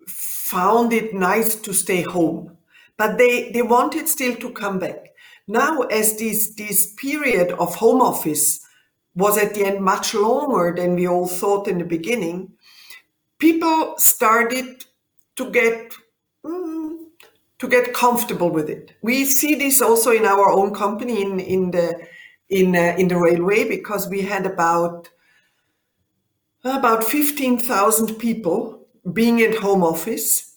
found 0.07 0.93
it 0.93 1.15
nice 1.15 1.57
to 1.57 1.73
stay 1.73 2.03
home, 2.03 2.57
but 2.97 3.19
they, 3.19 3.51
they 3.53 3.63
wanted 3.63 4.09
still 4.09 4.37
to 4.37 4.51
come 4.51 4.79
back. 4.79 5.11
Now, 5.47 5.83
as 5.83 6.17
this, 6.19 6.55
this 6.55 6.95
period 6.95 7.53
of 7.53 7.75
home 7.75 8.01
office 8.01 8.61
was 9.15 9.39
at 9.39 9.55
the 9.55 9.65
end 9.65 9.81
much 9.81 10.15
longer 10.15 10.75
than 10.77 10.95
we 10.95 11.07
all 11.07 11.27
thought 11.27 11.69
in 11.69 11.79
the 11.79 11.85
beginning, 11.85 12.53
people 13.39 13.95
started 13.99 14.85
to 15.37 15.51
get 15.51 15.93
mm, 16.45 16.97
to 17.59 17.69
get 17.69 17.95
comfortable 17.95 18.51
with 18.51 18.69
it. 18.69 18.93
We 19.03 19.25
see 19.25 19.55
this 19.55 19.81
also 19.81 20.11
in 20.11 20.25
our 20.25 20.51
own 20.51 20.75
company 20.75 21.23
in 21.23 21.41
in 21.41 21.71
the 21.71 22.07
in 22.49 22.75
uh, 22.75 22.95
in 22.99 23.09
the 23.09 23.17
railway 23.17 23.69
because 23.69 24.09
we 24.09 24.23
had 24.23 24.47
about 24.47 25.09
about 26.64 27.04
15,000 27.04 28.14
people 28.16 28.87
being 29.12 29.42
at 29.42 29.56
home 29.56 29.83
office. 29.83 30.56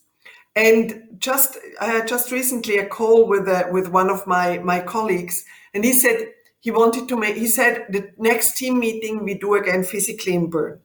And 0.55 1.17
just, 1.19 1.57
I 1.79 1.87
had 1.87 2.07
just 2.07 2.31
recently 2.31 2.77
a 2.77 2.85
call 2.85 3.27
with, 3.27 3.47
uh, 3.47 3.65
with 3.71 3.89
one 3.89 4.09
of 4.09 4.25
my, 4.25 4.57
my 4.59 4.79
colleagues 4.79 5.43
and 5.73 5.85
he 5.85 5.93
said 5.93 6.33
he 6.59 6.71
wanted 6.71 7.07
to 7.07 7.15
make, 7.15 7.35
he 7.35 7.45
said 7.45 7.85
the 7.89 8.11
next 8.17 8.57
team 8.57 8.79
meeting 8.79 9.23
we 9.23 9.35
do 9.35 9.53
again 9.53 9.83
physically 9.83 10.33
in 10.33 10.49
Bern. 10.49 10.79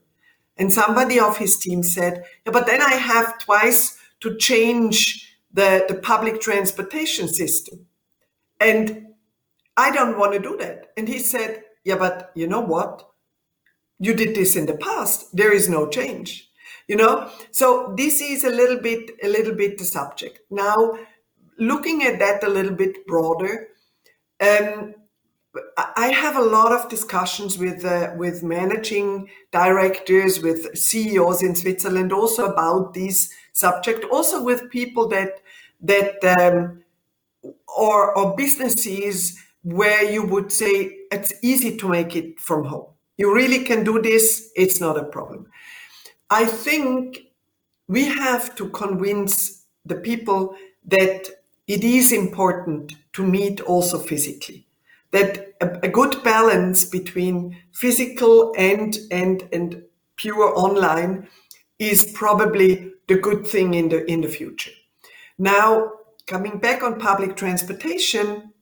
And 0.58 0.70
somebody 0.70 1.18
of 1.18 1.38
his 1.38 1.56
team 1.56 1.82
said, 1.82 2.24
yeah, 2.44 2.52
but 2.52 2.66
then 2.66 2.82
I 2.82 2.94
have 2.96 3.38
twice 3.38 3.98
to 4.20 4.36
change 4.36 5.34
the, 5.52 5.84
the 5.88 5.94
public 5.94 6.42
transportation 6.42 7.26
system. 7.26 7.86
And 8.60 9.06
I 9.76 9.90
don't 9.90 10.18
want 10.18 10.34
to 10.34 10.38
do 10.38 10.58
that. 10.58 10.92
And 10.96 11.08
he 11.08 11.18
said, 11.18 11.64
yeah, 11.84 11.96
but 11.96 12.32
you 12.34 12.46
know 12.46 12.60
what? 12.60 13.08
You 14.04 14.14
did 14.14 14.35
this 14.35 14.56
in 14.56 14.66
the 14.66 14.76
past. 14.76 15.35
There 15.37 15.52
is 15.52 15.68
no 15.68 15.88
change 15.88 16.49
you 16.88 16.97
know? 16.97 17.30
So 17.52 17.94
this 17.97 18.21
is 18.21 18.44
a 18.44 18.50
little 18.50 18.80
bit 18.88 19.11
a 19.23 19.28
little 19.28 19.54
bit 19.54 19.78
the 19.78 19.85
subject. 19.85 20.40
Now 20.50 20.99
looking 21.59 22.02
at 22.02 22.18
that 22.18 22.42
a 22.44 22.49
little 22.49 22.75
bit 22.75 23.06
broader 23.06 23.68
um, 24.42 24.94
I 25.97 26.09
have 26.09 26.37
a 26.37 26.42
lot 26.42 26.73
of 26.73 26.88
discussions 26.88 27.59
with 27.59 27.85
uh, 27.85 28.12
with 28.16 28.42
managing 28.42 29.28
directors, 29.50 30.40
with 30.40 30.76
CEOs 30.76 31.42
in 31.42 31.54
Switzerland, 31.54 32.11
also 32.11 32.47
about 32.47 32.94
this 32.94 33.30
subject. 33.52 34.04
Also 34.11 34.42
with 34.42 34.71
people 34.71 35.09
that 35.09 35.42
that 35.82 36.25
um, 36.25 36.82
or 37.68 38.16
or 38.16 38.35
businesses 38.35 39.38
where 39.62 40.11
you 40.11 40.25
would 40.25 40.50
say 40.50 40.97
it's 41.11 41.35
easy 41.42 41.76
to 41.76 41.88
make 41.88 42.16
it 42.16 42.40
from 42.40 42.64
home 42.64 42.91
you 43.16 43.35
really 43.35 43.64
can 43.64 43.85
do 43.85 44.00
this, 44.00 44.50
it's 44.57 44.81
not 44.81 44.99
a 44.99 45.04
problem. 45.04 45.47
I 46.31 46.47
think 46.47 47.19
we 47.88 48.04
have 48.07 48.54
to 48.57 48.69
convince 48.71 49.64
the 49.85 49.97
people 49.97 50.57
that 50.87 51.28
it 51.66 51.85
is 51.85 52.12
important 52.12 52.95
to 53.12 53.23
meet 53.23 53.61
also 53.61 53.99
physically. 53.99 54.66
That 55.11 55.52
a, 55.61 55.88
good 55.88 56.23
balance 56.25 56.87
between 56.87 57.59
physical 57.73 58.54
and 58.57 58.97
and 59.11 59.47
and 59.52 59.83
pure 60.16 60.59
online 60.59 61.28
is 61.78 62.11
probably 62.14 62.92
the 63.09 63.16
good 63.16 63.47
thing 63.47 63.75
in 63.75 63.90
the 63.90 64.11
in 64.11 64.23
the 64.23 64.28
future. 64.28 64.73
Now 65.38 65.92
coming 66.26 66.59
back 66.59 66.83
on 66.83 66.99
public 66.99 67.37
transportation 67.37 68.52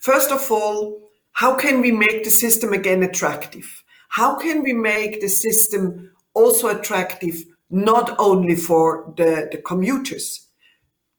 first 0.00 0.30
of 0.30 0.50
all 0.50 1.10
how 1.32 1.54
can 1.54 1.80
we 1.80 1.92
make 1.92 2.24
the 2.24 2.30
system 2.30 2.72
again 2.72 3.02
attractive 3.02 3.82
how 4.10 4.34
can 4.34 4.62
we 4.62 4.72
make 4.72 5.20
the 5.20 5.28
system 5.28 6.10
also 6.34 6.68
attractive, 6.68 7.44
not 7.70 8.16
only 8.18 8.56
for 8.56 9.14
the, 9.16 9.48
the 9.52 9.58
commuters, 9.58 10.48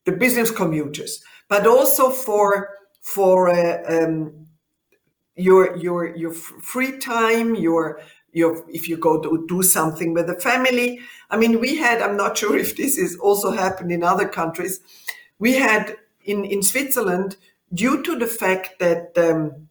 the 0.05 0.11
business 0.11 0.51
commuters, 0.51 1.23
but 1.47 1.65
also 1.65 2.09
for 2.09 2.69
for 3.01 3.49
uh, 3.49 3.81
um, 3.87 4.47
your 5.35 5.75
your 5.77 6.15
your 6.17 6.33
free 6.33 6.97
time, 6.97 7.55
your 7.55 8.01
your 8.33 8.65
if 8.69 8.89
you 8.89 8.97
go 8.97 9.21
to 9.21 9.45
do 9.47 9.63
something 9.63 10.13
with 10.13 10.27
the 10.27 10.39
family. 10.39 10.99
I 11.29 11.37
mean, 11.37 11.61
we 11.61 11.77
had. 11.77 12.01
I'm 12.01 12.17
not 12.17 12.37
sure 12.39 12.57
if 12.57 12.75
this 12.75 12.97
is 12.97 13.15
also 13.15 13.51
happened 13.51 13.91
in 13.93 14.03
other 14.03 14.27
countries. 14.27 14.81
We 15.39 15.53
had 15.53 15.95
in 16.25 16.43
in 16.43 16.61
Switzerland 16.61 17.37
due 17.73 18.03
to 18.03 18.19
the 18.19 18.27
fact 18.27 18.79
that 18.79 19.17
um, 19.17 19.69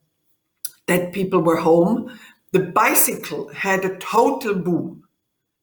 that 0.86 1.12
people 1.12 1.40
were 1.40 1.56
home 1.56 2.18
the 2.52 2.61
bicycle 2.61 3.49
had 3.49 3.85
a 3.85 3.97
total 3.99 4.54
boom. 4.54 5.04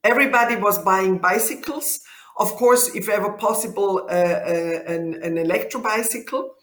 Everybody 0.03 0.55
was 0.55 0.79
buying 0.79 1.17
bicycles. 1.17 1.99
Of 2.37 2.51
course, 2.53 2.95
if 2.95 3.09
ever 3.09 3.33
possible, 3.33 4.07
uh, 4.09 4.13
uh, 4.13 4.83
an, 4.87 5.19
an 5.21 5.37
electro 5.37 5.81
bicycle. 5.81 6.55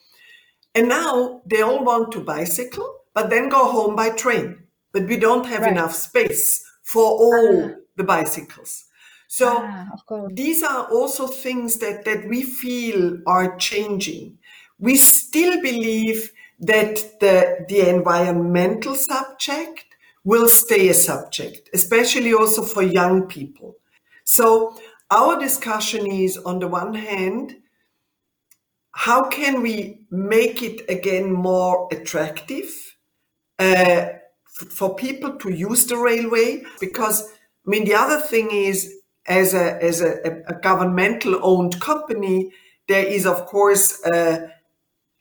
And 0.75 0.88
now 0.88 1.43
they 1.47 1.61
all 1.61 1.85
want 1.85 2.12
to 2.12 2.21
bicycle, 2.21 3.00
but 3.12 3.31
then 3.31 3.49
go 3.49 3.71
home 3.71 3.95
by 3.95 4.11
train. 4.11 4.64
But 4.93 5.07
we 5.07 5.19
don't 5.19 5.47
have 5.47 5.62
right. 5.62 5.73
enough 5.73 5.95
space 5.95 6.64
for 6.83 7.04
all 7.04 7.64
ah. 7.64 7.75
the 7.97 8.04
bicycles. 8.04 8.85
So 9.28 9.59
ah, 9.59 9.88
these 10.33 10.62
are 10.62 10.88
also 10.90 11.26
things 11.26 11.78
that, 11.78 12.04
that 12.04 12.28
we 12.28 12.43
feel 12.43 13.19
are 13.26 13.57
changing. 13.57 14.38
We 14.78 14.97
still 14.97 15.61
believe 15.61 16.31
that 16.61 17.21
the, 17.21 17.66
the 17.69 17.88
environmental 17.88 18.95
subject 18.95 19.84
will 20.25 20.49
stay 20.49 20.88
a 20.88 20.95
subject, 20.95 21.69
especially 21.75 22.33
also 22.33 22.62
for 22.62 22.83
young 22.83 23.26
people. 23.26 23.76
So 24.25 24.76
our 25.11 25.38
discussion 25.38 26.07
is 26.07 26.38
on 26.38 26.59
the 26.59 26.69
one 26.69 26.95
hand, 26.95 27.57
how 28.93 29.28
can 29.28 29.61
we 29.61 30.00
make 30.11 30.62
it 30.62 30.88
again 30.88 31.31
more 31.31 31.88
attractive 31.93 32.97
uh, 33.59 34.07
for 34.71 34.95
people 34.95 35.37
to 35.37 35.50
use 35.50 35.87
the 35.87 35.97
railway? 35.97 36.62
Because 36.81 37.31
I 37.66 37.71
mean, 37.71 37.85
the 37.85 37.95
other 37.95 38.19
thing 38.21 38.50
is, 38.50 38.93
as 39.26 39.54
a 39.54 39.83
as 39.83 40.00
a, 40.00 40.43
a 40.47 40.54
governmental 40.54 41.40
owned 41.43 41.81
company, 41.81 42.52
there 42.88 43.04
is 43.04 43.26
of 43.26 43.47
course 43.47 44.02
uh, 44.04 44.49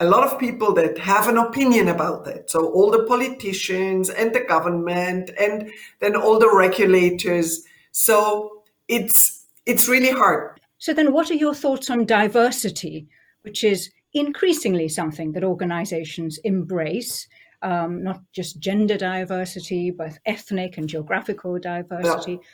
a 0.03 0.10
lot 0.10 0.24
of 0.24 0.39
people 0.39 0.74
that 0.74 0.98
have 0.98 1.27
an 1.27 1.38
opinion 1.38 1.88
about 1.88 2.25
that. 2.25 2.50
So 2.50 2.67
all 2.75 2.91
the 2.91 3.03
politicians 3.03 4.10
and 4.10 4.33
the 4.33 4.43
government 4.53 5.31
and 5.39 5.72
then 6.01 6.15
all 6.15 6.39
the 6.39 6.53
regulators. 6.53 7.63
So 7.91 8.63
it's 8.88 9.45
it's 9.65 9.88
really 9.88 10.12
hard. 10.12 10.60
So 10.77 10.93
then 10.93 11.13
what 11.13 11.31
are 11.31 11.36
your 11.45 11.55
thoughts 11.55 11.89
on 11.89 12.05
diversity, 12.05 13.07
which 13.43 13.63
is 13.63 13.91
increasingly 14.13 14.89
something 14.89 15.31
that 15.33 15.43
organizations 15.43 16.38
embrace. 16.43 17.27
Um, 17.62 18.03
not 18.03 18.22
just 18.33 18.60
gender 18.60 18.98
diversity, 18.98 19.89
but 19.89 20.19
ethnic 20.25 20.77
and 20.77 20.89
geographical 20.89 21.57
diversity. 21.60 22.33
Yeah. 22.33 22.48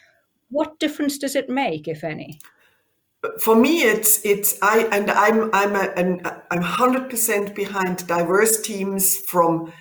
What 0.51 0.79
difference 0.79 1.17
does 1.17 1.35
it 1.35 1.49
make, 1.49 1.87
if 1.87 2.03
any? 2.03 2.39
For 3.39 3.55
me, 3.55 3.81
it's 3.83 4.23
it's 4.23 4.57
I 4.61 4.87
and 4.91 5.11
I'm 5.11 5.49
I'm 5.53 5.75
a, 5.75 5.91
an, 5.97 6.21
I'm 6.51 6.61
hundred 6.61 7.09
percent 7.09 7.53
behind 7.53 8.07
diverse 8.07 8.61
teams 8.61 9.17
from 9.17 9.73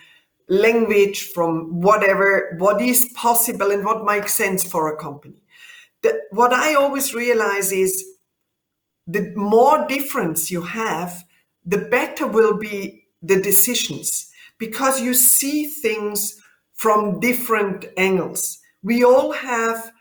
language, 0.48 1.30
from 1.32 1.80
whatever 1.80 2.56
what 2.58 2.80
is 2.80 3.10
possible 3.14 3.70
and 3.70 3.84
what 3.84 4.04
makes 4.04 4.32
sense 4.32 4.64
for 4.64 4.92
a 4.92 4.96
company. 4.96 5.36
The, 6.02 6.20
what 6.30 6.52
I 6.52 6.74
always 6.74 7.14
realize 7.14 7.70
is 7.70 8.04
the 9.06 9.32
more 9.36 9.86
difference 9.86 10.50
you 10.50 10.62
have, 10.62 11.24
the 11.64 11.78
better 11.78 12.26
will 12.26 12.56
be 12.56 13.04
the 13.22 13.40
decisions 13.40 14.30
because 14.58 15.00
you 15.00 15.14
see 15.14 15.66
things 15.66 16.40
from 16.74 17.20
different 17.20 17.86
angles. 17.96 18.58
We 18.82 19.04
all 19.04 19.32
have 19.32 19.92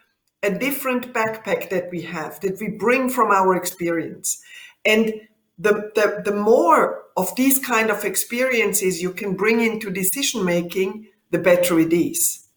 a 0.48 0.58
different 0.58 1.14
backpack 1.14 1.70
that 1.70 1.90
we 1.92 2.02
have 2.02 2.40
that 2.40 2.60
we 2.60 2.70
bring 2.70 3.10
from 3.10 3.32
our 3.32 3.56
experience. 3.56 4.42
And 4.86 5.14
the, 5.60 5.92
the, 5.96 6.22
the 6.24 6.36
more 6.36 7.04
of 7.18 7.36
these 7.36 7.60
kind 7.60 7.90
of 7.90 8.06
experiences 8.06 9.02
you 9.02 9.12
can 9.12 9.36
bring 9.36 9.60
into 9.60 9.90
decision 9.90 10.46
making, 10.46 11.08
the 11.32 11.40
better 11.40 11.80
it 11.80 11.92
is. 11.92 12.48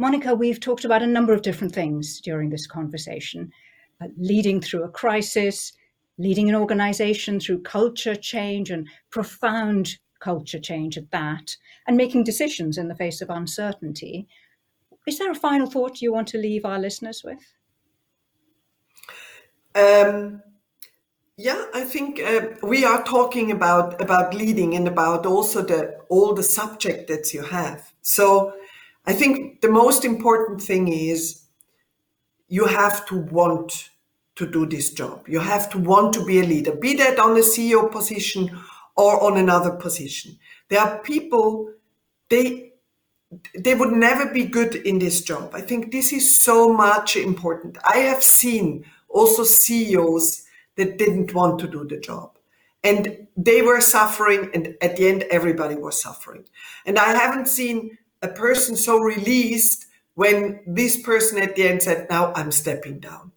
Monika, 0.00 0.38
we've 0.38 0.60
talked 0.60 0.86
about 0.86 1.02
a 1.02 1.06
number 1.06 1.34
of 1.34 1.42
different 1.42 1.74
things 1.74 2.20
during 2.20 2.48
this 2.48 2.66
conversation 2.66 3.52
uh, 4.00 4.06
leading 4.16 4.62
through 4.62 4.84
a 4.84 4.88
crisis, 4.88 5.74
leading 6.16 6.48
an 6.48 6.54
organization 6.54 7.38
through 7.38 7.60
culture 7.60 8.14
change 8.14 8.70
and 8.70 8.88
profound 9.10 9.98
culture 10.20 10.58
change 10.58 10.96
at 10.96 11.10
that, 11.10 11.56
and 11.86 11.98
making 11.98 12.24
decisions 12.24 12.78
in 12.78 12.88
the 12.88 12.94
face 12.94 13.20
of 13.20 13.28
uncertainty. 13.28 14.26
Is 15.06 15.18
there 15.18 15.30
a 15.30 15.34
final 15.34 15.68
thought 15.68 16.02
you 16.02 16.12
want 16.12 16.28
to 16.28 16.38
leave 16.38 16.64
our 16.64 16.78
listeners 16.78 17.22
with? 17.24 17.40
Um, 19.74 20.42
yeah, 21.36 21.64
I 21.72 21.84
think 21.84 22.20
uh, 22.20 22.48
we 22.62 22.84
are 22.84 23.02
talking 23.04 23.50
about 23.50 24.00
about 24.00 24.34
leading 24.34 24.74
and 24.74 24.86
about 24.86 25.24
also 25.24 25.62
the 25.62 25.98
all 26.08 26.34
the 26.34 26.42
subject 26.42 27.08
that 27.08 27.32
you 27.32 27.42
have. 27.42 27.92
So 28.02 28.52
I 29.06 29.14
think 29.14 29.60
the 29.62 29.70
most 29.70 30.04
important 30.04 30.60
thing 30.62 30.88
is 30.88 31.44
you 32.48 32.66
have 32.66 33.06
to 33.06 33.16
want 33.16 33.90
to 34.36 34.46
do 34.46 34.66
this 34.66 34.90
job. 34.90 35.28
You 35.28 35.40
have 35.40 35.70
to 35.70 35.78
want 35.78 36.12
to 36.14 36.24
be 36.24 36.40
a 36.40 36.44
leader, 36.44 36.72
be 36.72 36.94
that 36.96 37.18
on 37.18 37.32
a 37.32 37.40
CEO 37.40 37.90
position 37.90 38.50
or 38.96 39.22
on 39.22 39.38
another 39.38 39.70
position. 39.70 40.38
There 40.68 40.80
are 40.80 40.98
people 40.98 41.72
they 42.28 42.69
they 43.54 43.74
would 43.74 43.92
never 43.92 44.26
be 44.26 44.44
good 44.44 44.74
in 44.74 44.98
this 44.98 45.22
job. 45.22 45.54
I 45.54 45.60
think 45.60 45.92
this 45.92 46.12
is 46.12 46.34
so 46.34 46.72
much 46.72 47.16
important. 47.16 47.78
I 47.84 47.98
have 47.98 48.22
seen 48.22 48.84
also 49.08 49.44
CEOs 49.44 50.44
that 50.76 50.98
didn't 50.98 51.34
want 51.34 51.60
to 51.60 51.68
do 51.68 51.84
the 51.84 51.98
job. 51.98 52.36
And 52.82 53.28
they 53.36 53.62
were 53.62 53.80
suffering, 53.80 54.50
and 54.54 54.74
at 54.80 54.96
the 54.96 55.08
end, 55.08 55.24
everybody 55.30 55.74
was 55.74 56.00
suffering. 56.00 56.44
And 56.86 56.98
I 56.98 57.14
haven't 57.14 57.46
seen 57.46 57.98
a 58.22 58.28
person 58.28 58.74
so 58.74 58.98
released 58.98 59.86
when 60.14 60.60
this 60.66 61.00
person 61.00 61.38
at 61.38 61.56
the 61.56 61.68
end 61.68 61.82
said, 61.82 62.08
Now 62.08 62.32
I'm 62.34 62.50
stepping 62.50 62.98
down. 62.98 63.32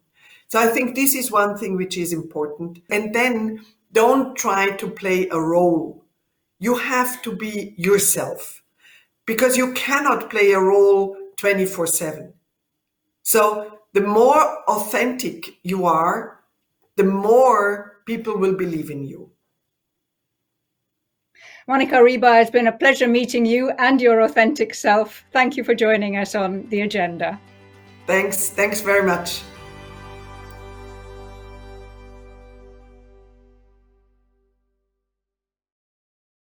So 0.48 0.58
I 0.58 0.68
think 0.68 0.94
this 0.94 1.14
is 1.14 1.30
one 1.30 1.56
thing 1.58 1.76
which 1.76 1.96
is 1.96 2.12
important. 2.12 2.80
And 2.90 3.14
then 3.14 3.64
don't 3.92 4.36
try 4.36 4.70
to 4.70 4.88
play 4.88 5.28
a 5.28 5.38
role. 5.38 6.04
You 6.58 6.76
have 6.76 7.20
to 7.22 7.36
be 7.36 7.74
yourself 7.76 8.63
because 9.26 9.56
you 9.56 9.72
cannot 9.72 10.30
play 10.30 10.52
a 10.52 10.60
role 10.60 11.16
24 11.36 11.86
7. 11.86 12.32
So 13.22 13.78
the 13.92 14.00
more 14.00 14.62
authentic 14.68 15.58
you 15.62 15.86
are, 15.86 16.40
the 16.96 17.04
more 17.04 18.00
people 18.06 18.36
will 18.36 18.54
believe 18.54 18.90
in 18.90 19.04
you. 19.04 19.30
Monika 21.68 22.02
Ribar, 22.02 22.42
it's 22.42 22.50
been 22.50 22.66
a 22.66 22.72
pleasure 22.72 23.08
meeting 23.08 23.46
you 23.46 23.70
and 23.78 24.00
your 24.00 24.20
authentic 24.20 24.74
self. 24.74 25.24
Thank 25.32 25.56
you 25.56 25.64
for 25.64 25.74
joining 25.74 26.18
us 26.18 26.34
on 26.34 26.68
the 26.68 26.82
agenda. 26.82 27.40
Thanks. 28.06 28.50
Thanks 28.50 28.82
very 28.82 29.02
much. 29.02 29.40